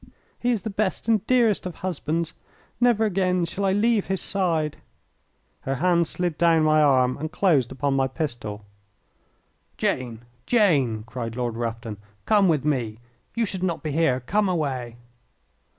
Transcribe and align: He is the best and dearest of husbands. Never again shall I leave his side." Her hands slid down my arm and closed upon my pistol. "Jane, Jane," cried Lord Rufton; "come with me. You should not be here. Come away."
He 0.39 0.49
is 0.49 0.63
the 0.63 0.71
best 0.71 1.07
and 1.07 1.27
dearest 1.27 1.67
of 1.67 1.75
husbands. 1.75 2.33
Never 2.79 3.05
again 3.05 3.45
shall 3.45 3.65
I 3.65 3.71
leave 3.73 4.07
his 4.07 4.19
side." 4.19 4.77
Her 5.59 5.75
hands 5.75 6.09
slid 6.09 6.39
down 6.39 6.63
my 6.63 6.81
arm 6.81 7.17
and 7.19 7.31
closed 7.31 7.71
upon 7.71 7.93
my 7.93 8.07
pistol. 8.07 8.65
"Jane, 9.77 10.21
Jane," 10.47 11.03
cried 11.05 11.35
Lord 11.35 11.55
Rufton; 11.55 11.97
"come 12.25 12.47
with 12.47 12.65
me. 12.65 12.97
You 13.35 13.45
should 13.45 13.61
not 13.61 13.83
be 13.83 13.91
here. 13.91 14.21
Come 14.21 14.49
away." 14.49 14.95